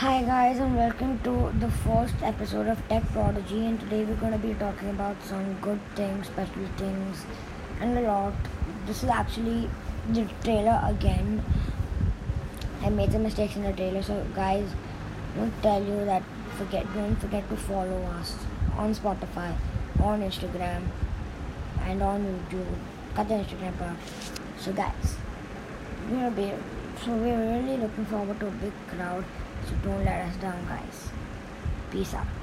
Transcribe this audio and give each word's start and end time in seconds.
Hi 0.00 0.22
guys 0.22 0.58
and 0.58 0.76
welcome 0.78 1.18
to 1.24 1.52
the 1.60 1.70
first 1.70 2.14
episode 2.22 2.68
of 2.68 2.78
Tech 2.88 3.02
Prodigy 3.12 3.66
and 3.66 3.78
today 3.78 4.02
we're 4.02 4.14
going 4.14 4.32
to 4.32 4.38
be 4.38 4.54
talking 4.54 4.88
about 4.88 5.22
some 5.22 5.52
good 5.60 5.78
things, 5.94 6.26
special 6.26 6.64
things 6.78 7.26
and 7.82 7.98
a 7.98 8.00
lot. 8.00 8.32
This 8.86 9.02
is 9.02 9.10
actually 9.10 9.68
the 10.08 10.26
trailer 10.42 10.80
again. 10.86 11.44
I 12.80 12.88
made 12.88 13.12
some 13.12 13.24
mistakes 13.24 13.56
in 13.56 13.62
the 13.62 13.74
trailer 13.74 14.02
so 14.02 14.26
guys 14.34 14.70
don't 15.36 15.52
tell 15.60 15.84
you 15.84 16.06
that 16.06 16.22
forget 16.56 16.86
don't 16.94 17.16
forget 17.16 17.46
to 17.50 17.56
follow 17.58 18.02
us 18.20 18.38
on 18.78 18.94
Spotify, 18.94 19.54
on 20.02 20.22
Instagram 20.22 20.88
and 21.82 22.02
on 22.02 22.24
YouTube. 22.24 22.74
Cut 23.14 23.28
the 23.28 23.34
Instagram 23.34 23.76
part. 23.76 23.98
So 24.58 24.72
guys 24.72 25.16
we're 26.08 26.16
gonna 26.16 26.30
be 26.30 26.54
so 27.04 27.12
we're 27.12 27.38
really 27.38 27.76
looking 27.78 28.04
forward 28.06 28.38
to 28.40 28.46
a 28.46 28.50
big 28.50 28.72
crowd 28.88 29.24
so 29.66 29.74
don't 29.82 30.04
let 30.04 30.26
us 30.26 30.36
down, 30.36 30.66
guys. 30.66 31.10
Peace 31.90 32.14
out. 32.14 32.39